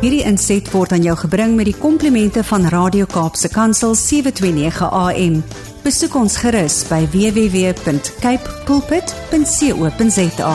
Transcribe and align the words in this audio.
Hierdie 0.00 0.22
inset 0.24 0.64
word 0.72 0.94
aan 0.96 1.02
jou 1.04 1.12
gebring 1.26 1.58
met 1.58 1.66
die 1.68 1.76
komplimente 1.76 2.40
van 2.48 2.62
Radio 2.72 3.04
Kaapse 3.04 3.50
Kansel 3.52 3.92
729 4.00 4.86
AM. 4.88 5.34
Besoek 5.84 6.16
ons 6.16 6.38
gerus 6.40 6.78
by 6.88 7.02
www.cape 7.12 8.54
pulpit.co.za. 8.64 10.54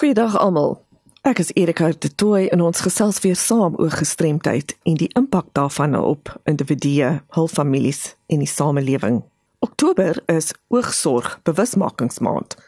Goeiedag 0.00 0.34
almal. 0.42 0.74
Ek 1.22 1.38
is 1.38 1.54
Erika 1.54 1.92
de 1.94 2.10
Tooy 2.10 2.50
en 2.50 2.66
ons 2.66 2.82
gesels 2.82 3.22
weer 3.22 3.38
saam 3.38 3.78
oor 3.78 3.94
gestremdheid 3.94 4.74
en 4.82 4.98
die 4.98 5.12
impak 5.14 5.54
daarvan 5.54 5.94
op 5.94 6.34
individue, 6.50 7.14
hul 7.38 7.46
families 7.46 8.16
en 8.26 8.42
die 8.42 8.50
samelewing. 8.50 9.22
Oktober 9.62 10.18
is 10.26 10.50
oogsorg 10.66 11.38
bewusmakingsmaand. 11.46 12.58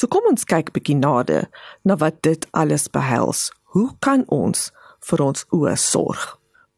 So 0.00 0.08
kom 0.08 0.24
ons 0.30 0.46
kyk 0.48 0.70
bietjie 0.72 0.96
nader 0.96 1.50
na 1.84 1.92
wat 2.00 2.22
dit 2.24 2.46
alles 2.56 2.86
behels. 2.88 3.50
Hoe 3.76 3.90
kan 4.00 4.22
ons 4.32 4.70
vir 5.04 5.20
ons 5.20 5.42
oë 5.52 5.74
sorg? 5.76 6.22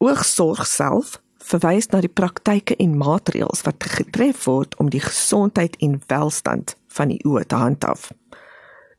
Oogsorg 0.02 0.64
self 0.66 1.20
verwys 1.38 1.86
na 1.92 2.00
die 2.02 2.10
praktyke 2.10 2.74
en 2.82 2.96
maatreëls 2.98 3.62
wat 3.62 3.86
getref 3.94 4.48
word 4.50 4.74
om 4.82 4.90
die 4.90 5.02
gesondheid 5.04 5.78
en 5.86 6.00
welstand 6.10 6.74
van 6.96 7.14
die 7.14 7.20
oë 7.22 7.44
te 7.46 7.60
handhaaf. 7.62 8.08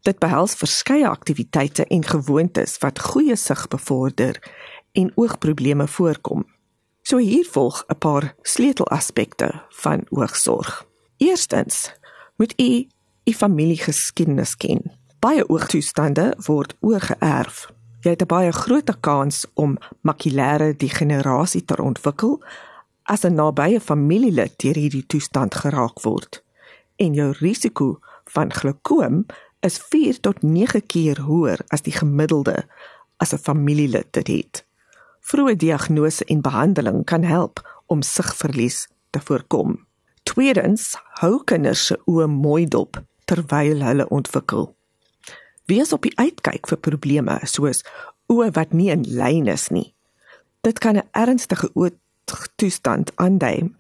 Dit 0.07 0.23
behels 0.23 0.55
verskeie 0.55 1.09
aktiwiteite 1.09 1.83
en 1.91 2.07
gewoontes 2.07 2.77
wat 2.79 3.03
goeie 3.03 3.35
sig 3.35 3.67
bevorder 3.75 4.39
en 4.95 5.11
oogprobleme 5.19 5.89
voorkom. 5.97 6.47
So 7.03 7.19
hier 7.19 7.43
volg 7.51 7.83
'n 7.91 7.99
paar 7.99 8.35
sleutelaspekte 8.41 9.51
van 9.83 10.07
oogsorg. 10.15 10.87
Eerstens 11.17 11.91
moet 12.37 12.53
u 12.59 12.87
u 13.23 13.31
familiegeskiedenis 13.31 14.57
ken. 14.57 14.81
Baie 15.23 15.43
oogtoestande 15.49 16.33
word 16.45 16.75
oorgeerf. 16.79 17.69
Jy 18.03 18.09
het 18.09 18.21
'n 18.21 18.27
baie 18.27 18.51
groot 18.51 18.99
kans 18.99 19.45
om 19.53 19.77
makulêre 20.01 20.75
degenerasie 20.75 21.65
te 21.65 21.81
ontwikkel 21.81 22.43
as 23.03 23.23
'n 23.23 23.35
nabye 23.35 23.79
familielid 23.79 24.53
deur 24.57 24.75
hierdie 24.75 25.05
toestand 25.05 25.55
geraak 25.55 26.01
word. 26.01 26.43
En 26.95 27.13
jou 27.13 27.33
risiko 27.39 27.99
van 28.25 28.53
glaukoom 28.53 29.25
is 29.59 29.77
4 29.77 30.19
tot 30.19 30.41
9 30.41 30.85
keer 30.85 31.21
hoër 31.21 31.59
as 31.67 31.81
die 31.81 31.93
gemiddelde 31.93 32.65
as 33.17 33.33
'n 33.33 33.37
familielid 33.37 34.07
dit 34.11 34.27
het. 34.27 34.65
Vroeë 35.19 35.55
diagnose 35.55 36.25
en 36.25 36.41
behandeling 36.41 37.05
kan 37.05 37.23
help 37.23 37.83
om 37.85 38.01
sigverlies 38.01 38.87
te 39.09 39.19
voorkom. 39.19 39.85
Tweedens, 40.23 40.95
hou 41.03 41.43
kinders 41.43 41.85
se 41.85 41.99
oë 42.05 42.27
mooi 42.27 42.65
dop 42.65 43.03
terwyl 43.25 43.83
hulle 43.83 44.07
ontwikkel. 44.09 44.75
Wees 45.65 45.93
op 45.93 46.03
die 46.03 46.15
uitkyk 46.19 46.67
vir 46.67 46.77
probleme 46.77 47.39
soos 47.47 47.83
oë 48.31 48.51
wat 48.57 48.73
nie 48.73 48.89
in 48.91 49.05
lyn 49.07 49.47
is 49.51 49.69
nie. 49.71 49.93
Dit 50.63 50.79
kan 50.79 50.97
'n 50.97 51.07
ernstige 51.11 51.69
oogtoestand 51.73 53.11
aandui. 53.15 53.71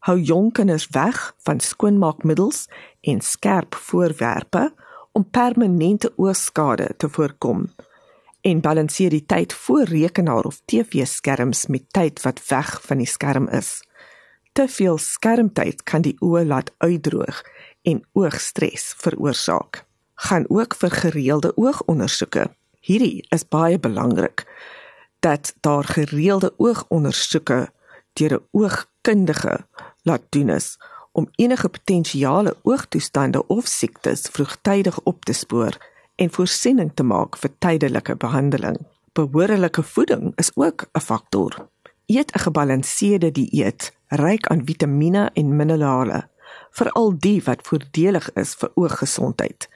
Hou 0.00 0.18
jong 0.20 0.52
kinders 0.52 0.88
weg 0.90 1.34
van 1.44 1.60
skoonmaakmiddels 1.60 2.68
en 3.00 3.20
skerp 3.20 3.74
voorwerpe 3.74 4.72
om 5.12 5.30
permanente 5.30 6.12
oogskade 6.16 6.94
te 6.96 7.08
voorkom. 7.08 7.72
En 8.40 8.60
balanseer 8.60 9.10
die 9.10 9.26
tyd 9.26 9.52
voor 9.52 9.82
rekenaar 9.82 10.44
of 10.44 10.60
TV-skerms 10.64 11.66
met 11.66 11.92
tyd 11.92 12.22
wat 12.22 12.46
weg 12.48 12.80
van 12.82 12.96
die 12.96 13.06
skerm 13.06 13.48
is. 13.48 13.82
Te 14.58 14.64
veel 14.68 14.96
skermtyd 14.98 15.84
kan 15.86 16.02
die 16.02 16.16
oë 16.18 16.40
laat 16.50 16.72
uitdroog 16.82 17.36
en 17.86 18.00
oogstres 18.18 18.88
veroorsaak. 18.98 19.84
Gaan 20.26 20.46
ook 20.50 20.74
vir 20.80 20.90
gereelde 20.90 21.52
oogondersoeke. 21.54 22.48
Hierdie 22.82 23.22
is 23.30 23.44
baie 23.46 23.78
belangrik 23.78 24.42
dat 25.22 25.52
daar 25.62 25.86
gereelde 25.86 26.50
oogondersoeke 26.58 27.68
deur 28.18 28.34
'n 28.34 28.46
oogkundige 28.50 29.54
laat 30.02 30.24
doen 30.28 30.48
is 30.48 30.76
om 31.12 31.28
enige 31.36 31.68
potensiale 31.68 32.56
oogtoestande 32.62 33.46
of 33.46 33.66
siektes 33.66 34.20
vroegtydig 34.20 35.00
op 35.00 35.24
te 35.24 35.32
spoor 35.32 35.78
en 36.16 36.30
voorsiening 36.30 36.90
te 36.94 37.02
maak 37.02 37.36
vir 37.36 37.50
tydelike 37.58 38.16
behandeling. 38.16 38.78
Behoorlike 39.12 39.82
voeding 39.82 40.32
is 40.36 40.50
ook 40.54 40.88
'n 40.92 41.00
faktor. 41.00 41.68
Eet 42.06 42.34
'n 42.34 42.38
gebalanseerde 42.38 43.30
dieet 43.30 43.96
ryk 44.08 44.48
aan 44.52 44.66
vitamiene 44.66 45.30
en 45.34 45.56
minerale 45.56 46.24
veral 46.70 47.12
die 47.18 47.40
wat 47.44 47.66
voordelig 47.66 48.30
is 48.38 48.54
vir 48.60 48.72
ooggesondheid. 48.74 49.68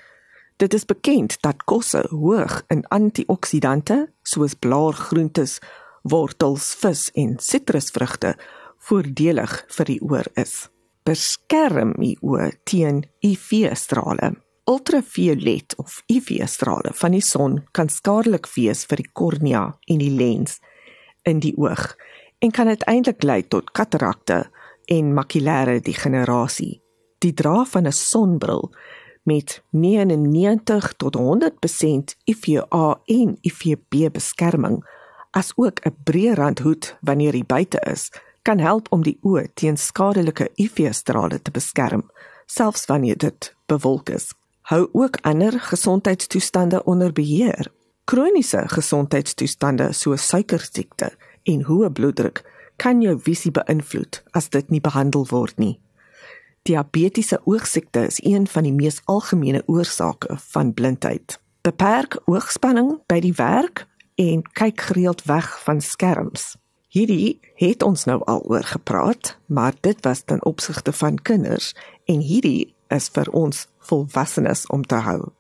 Dit 0.61 0.75
is 0.75 0.85
bekend 0.87 1.39
dat 1.43 1.65
kosse 1.67 2.05
hoog 2.11 2.61
in 2.71 2.85
antioksidante 2.95 4.07
soos 4.23 4.55
blaargroentes, 4.55 5.59
wortels, 6.03 6.73
vis 6.79 7.09
en 7.19 7.37
sitrusvrugte 7.41 8.37
voordelig 8.87 9.57
vir 9.77 9.91
die 9.91 10.01
oor 10.03 10.29
is. 10.39 10.69
Beskerm 11.03 11.97
die 11.99 12.15
oë 12.23 12.53
teen 12.69 13.03
UV-strale. 13.27 14.37
Ultraviolet 14.71 15.75
of 15.83 16.03
UV-strale 16.07 16.93
van 16.95 17.17
die 17.17 17.25
son 17.27 17.65
kan 17.75 17.91
skadelik 17.91 18.47
wees 18.55 18.85
vir 18.87 19.03
die 19.03 19.11
kornea 19.11 19.65
en 19.91 19.99
die 19.99 20.13
lens 20.15 20.61
in 21.27 21.43
die 21.43 21.55
oog 21.59 21.97
en 22.43 22.51
kan 22.51 22.69
uiteindelik 22.69 23.23
lei 23.23 23.41
tot 23.49 23.71
katarakte 23.71 24.39
en 24.91 25.13
makulêre 25.15 25.79
degenerasie 25.81 26.81
die 27.23 27.35
dra 27.35 27.65
van 27.65 27.87
'n 27.87 27.93
sonbril 27.93 28.71
met 29.23 29.63
99 29.71 30.93
tot 30.97 31.15
100% 31.17 32.17
UVA 32.25 33.01
en 33.05 33.39
UVB 33.43 34.13
beskerming 34.13 34.83
as 35.31 35.53
ook 35.57 35.81
'n 35.87 35.97
breë 36.05 36.35
randhoed 36.35 36.97
wanneer 37.01 37.35
jy 37.35 37.45
buite 37.47 37.81
is 37.93 38.11
kan 38.43 38.59
help 38.59 38.87
om 38.91 39.03
die 39.03 39.19
oë 39.23 39.47
teen 39.55 39.77
skadelike 39.77 40.51
UV-strale 40.57 41.43
te 41.43 41.51
beskerm 41.51 42.11
selfs 42.47 42.87
wanneer 42.87 43.17
dit 43.17 43.55
bewolk 43.67 44.09
is. 44.09 44.33
Hou 44.63 44.89
ook 44.93 45.19
ander 45.23 45.61
gesondheidstoestande 45.61 46.85
onder 46.85 47.13
beheer. 47.13 47.71
Kroniese 48.05 48.65
gesondheidstoestande 48.67 49.93
soos 49.93 50.27
suikersiekte 50.27 51.13
en 51.45 51.65
hoë 51.69 51.93
bloeddruk 51.93 52.45
kan 52.77 53.03
jou 53.03 53.19
visie 53.19 53.53
beïnvloed 53.53 54.23
as 54.33 54.49
dit 54.49 54.71
nie 54.71 54.81
behandel 54.81 55.27
word 55.31 55.59
nie 55.59 55.79
Diabetiese 56.63 57.41
oogsiekte 57.45 58.07
is 58.07 58.21
een 58.23 58.47
van 58.47 58.63
die 58.63 58.73
mees 58.73 59.01
algemene 59.05 59.63
oorsake 59.67 60.37
van 60.39 60.75
blindheid. 60.75 61.41
Beperk 61.61 62.21
oogspanning 62.25 63.01
by 63.11 63.19
die 63.21 63.35
werk 63.35 63.87
en 64.15 64.45
kyk 64.55 64.81
gereeld 64.81 65.25
weg 65.27 65.49
van 65.65 65.81
skerms. 65.83 66.53
Hierdie 66.95 67.41
het 67.59 67.83
ons 67.83 68.05
nou 68.07 68.21
al 68.31 68.45
oor 68.47 68.63
gepraat, 68.63 69.39
maar 69.47 69.75
dit 69.81 69.99
was 70.07 70.23
ten 70.23 70.45
opsigte 70.47 70.93
van 70.93 71.19
kinders 71.19 71.73
en 72.07 72.23
hierdie 72.23 72.75
is 72.95 73.09
vir 73.11 73.31
ons 73.35 73.67
volwassenes 73.91 74.67
om 74.71 74.87
te 74.87 75.03
hou. 75.03 75.33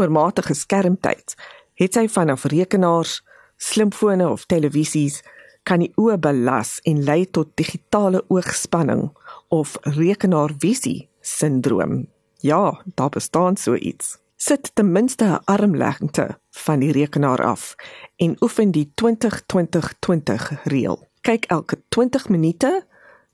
Oormatige 0.00 0.54
skermtyd 0.54 1.36
het 1.74 1.92
sy 1.92 2.06
vanaf 2.08 2.46
rekenaars, 2.48 3.20
slimfone 3.56 4.30
of 4.30 4.48
televisies 4.48 5.20
kan 5.62 5.82
die 5.84 5.92
oë 5.96 6.18
belas 6.18 6.78
en 6.88 7.04
lei 7.04 7.24
tot 7.26 7.56
digitale 7.56 8.24
oogspanning 8.28 9.10
of 9.48 9.76
rekenaarvisie 9.82 11.08
sindroom. 11.20 12.06
Ja, 12.40 12.82
daar 12.94 13.08
bestaan 13.08 13.56
so 13.56 13.74
iets. 13.74 14.18
Sit 14.36 14.70
ten 14.74 14.92
minste 14.92 15.24
'n 15.24 15.40
armlengte 15.44 16.38
van 16.50 16.78
die 16.78 16.92
rekenaar 16.92 17.44
af 17.44 17.74
en 18.16 18.36
oefen 18.40 18.70
die 18.70 18.92
20-20-20 18.94 20.64
reël. 20.64 21.08
Kyk 21.20 21.44
elke 21.44 21.76
20 21.88 22.28
minute 22.28 22.86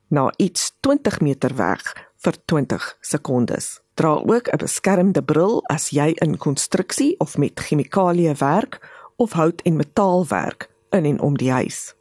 na 0.09 0.33
iets 0.37 0.73
20 0.81 1.21
meter 1.21 1.57
weg 1.57 2.09
vir 2.17 2.35
20 2.45 2.97
sekondes. 3.01 3.81
Dra 3.95 4.23
ook 4.27 4.49
'n 4.53 4.57
beskermde 4.57 5.23
bril 5.23 5.63
as 5.67 5.91
jy 5.91 6.11
in 6.15 6.37
konstruksie 6.37 7.15
of 7.19 7.39
met 7.39 7.61
chemikalieë 7.61 8.35
werk 8.35 8.81
of 9.17 9.33
hout 9.33 9.63
en 9.63 9.77
metaal 9.77 10.27
werk 10.27 10.71
in 10.91 11.05
en 11.05 11.21
om 11.21 11.37
die 11.37 11.53
huis. 11.53 11.96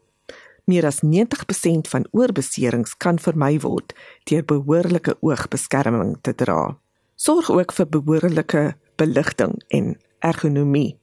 Meer 0.66 0.86
as 0.86 1.04
90% 1.06 1.90
van 1.92 2.08
oorbeserings 2.12 2.96
kan 2.98 3.20
vermy 3.22 3.60
word 3.62 3.94
deur 4.26 4.46
behoorlike 4.50 5.14
oogbeskerming 5.22 6.16
te 6.26 6.34
dra. 6.34 6.78
Sorg 7.16 7.52
ook 7.54 7.74
vir 7.78 7.88
behoorlike 7.94 8.64
beligting 8.98 9.54
en 9.68 9.92
ergonomie. 10.26 10.98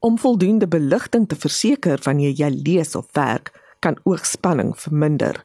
Om 0.00 0.16
voldoende 0.18 0.68
beligting 0.68 1.26
te 1.28 1.36
verseker 1.36 2.00
wanneer 2.06 2.32
jy 2.32 2.48
lees 2.54 2.94
of 2.96 3.12
werk, 3.12 3.52
kan 3.84 3.98
oogspanning 4.08 4.72
verminder. 4.76 5.44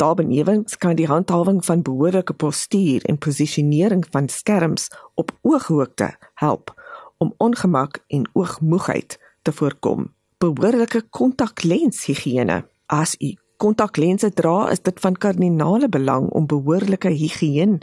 Daarbenewens 0.00 0.78
kan 0.80 0.96
die 0.96 1.06
handhawing 1.06 1.60
van 1.64 1.84
behoorlike 1.84 2.32
postuur 2.32 3.04
en 3.04 3.18
posisionering 3.18 4.06
van 4.10 4.28
skerms 4.28 4.88
op 5.14 5.36
ooghoogte 5.42 6.14
help 6.34 6.72
om 7.18 7.34
ongemak 7.36 8.00
en 8.08 8.30
oogmoegheid 8.32 9.20
te 9.42 9.52
voorkom 9.52 10.08
behoorlike 10.42 11.04
kontaklenshigiëne. 11.14 12.62
As 12.86 13.14
u 13.20 13.34
kontaklense 13.62 14.32
dra, 14.34 14.70
is 14.74 14.82
dit 14.82 15.00
van 15.00 15.14
kardinale 15.14 15.88
belang 15.88 16.28
om 16.34 16.48
behoorlike 16.50 17.12
higiëne 17.14 17.78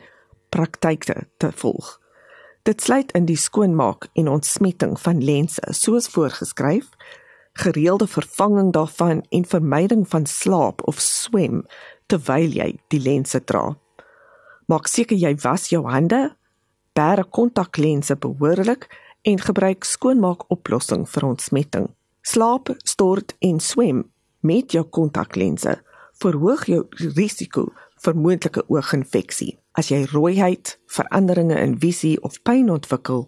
praktyke 0.52 1.28
te 1.40 1.52
volg. 1.62 1.96
Dit 2.68 2.82
sluit 2.84 3.12
in 3.16 3.26
die 3.30 3.40
skoonmaak 3.40 4.10
en 4.20 4.28
ontsmetting 4.28 4.98
van 5.00 5.24
lense 5.24 5.64
soos 5.74 6.10
voorgeskryf, 6.12 6.90
gereelde 7.60 8.08
vervanging 8.08 8.74
daarvan 8.76 9.24
en 9.30 9.46
vermyding 9.46 10.04
van 10.08 10.26
slaap 10.26 10.84
of 10.88 11.00
swem 11.00 11.64
terwyl 12.12 12.52
jy 12.56 12.74
die 12.92 13.00
lense 13.00 13.40
dra. 13.44 13.72
Maak 14.68 14.90
seker 14.92 15.18
jy 15.18 15.32
was 15.44 15.70
jou 15.72 15.86
hande, 15.88 16.28
bære 16.98 17.24
kontaklense 17.32 18.18
behoorlik 18.20 18.90
en 19.24 19.40
gebruik 19.40 19.88
skoonmaakoplossing 19.88 21.08
vir 21.10 21.26
ontsmetting. 21.32 21.90
Slaap, 22.30 22.70
stort 22.84 23.34
en 23.40 23.60
swem 23.60 24.04
met 24.46 24.72
jou 24.72 24.84
kontaklense 24.86 25.72
verhoog 26.22 26.68
jou 26.70 26.84
risiko 27.16 27.64
vir 28.04 28.20
moontlike 28.22 28.62
ooginfeksie. 28.70 29.56
As 29.74 29.90
jy 29.90 30.04
rooiheid, 30.12 30.76
veranderinge 30.94 31.58
in 31.58 31.74
visie 31.82 32.20
of 32.22 32.38
pyn 32.46 32.70
ontwikkel, 32.70 33.26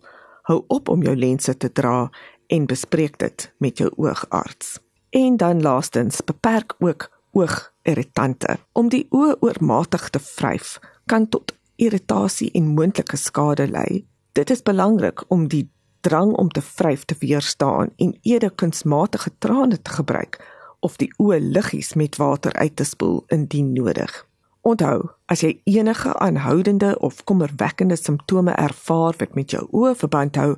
hou 0.52 0.60
op 0.76 0.92
om 0.94 1.02
jou 1.08 1.16
lense 1.18 1.56
te 1.58 1.72
dra 1.82 2.12
en 2.54 2.70
bespreek 2.70 3.18
dit 3.24 3.48
met 3.58 3.82
jou 3.82 3.90
oogarts. 3.98 4.78
En 5.18 5.38
dan 5.42 5.66
laastens, 5.66 6.22
beperk 6.22 6.78
ook 6.78 7.10
oogirritante. 7.34 8.60
Om 8.78 8.94
die 8.94 9.08
oë 9.10 9.40
oormatig 9.42 10.12
te 10.14 10.22
vryf 10.22 10.78
kan 11.10 11.26
tot 11.26 11.56
irritasie 11.82 12.52
en 12.54 12.76
moontlike 12.78 13.18
skade 13.18 13.66
lei. 13.72 14.04
Dit 14.38 14.54
is 14.54 14.62
belangrik 14.62 15.26
om 15.34 15.50
die 15.50 15.66
drang 16.02 16.34
om 16.34 16.50
te 16.50 16.62
vryf 16.62 17.06
te 17.06 17.16
weerstaan 17.20 17.90
en 17.98 18.18
eerder 18.22 18.52
kunsmatige 18.52 19.32
trane 19.38 19.82
te 19.82 19.92
gebruik 19.92 20.40
of 20.80 20.98
die 20.98 21.12
oë 21.22 21.40
liggies 21.40 21.94
met 21.94 22.18
water 22.18 22.54
uit 22.54 22.76
te 22.76 22.84
spoel 22.84 23.24
indien 23.28 23.74
nodig. 23.74 24.14
Onthou, 24.62 25.10
as 25.26 25.42
jy 25.42 25.56
enige 25.66 26.14
aanhoudende 26.22 27.00
of 27.00 27.24
kommerwekkende 27.24 27.96
simptome 27.96 28.52
ervaar 28.52 29.18
wat 29.18 29.36
met 29.38 29.54
jou 29.54 29.64
oë 29.72 29.96
verband 29.98 30.38
hou, 30.38 30.56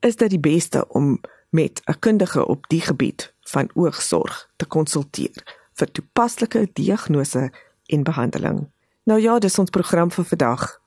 is 0.00 0.16
dit 0.16 0.30
die 0.32 0.40
beste 0.40 0.84
om 0.88 1.18
met 1.50 1.80
'n 1.84 1.98
kundige 1.98 2.46
op 2.46 2.68
die 2.68 2.80
gebied 2.80 3.32
van 3.40 3.70
oogsorg 3.74 4.48
te 4.56 4.66
konsulteer 4.66 5.36
vir 5.72 5.90
toepaslike 5.92 6.68
diagnose 6.72 7.50
en 7.86 8.02
behandeling. 8.02 8.68
Nou 9.04 9.20
ja, 9.20 9.38
dis 9.38 9.58
ons 9.58 9.70
program 9.70 10.10
vir 10.10 10.24
vandag. 10.24 10.80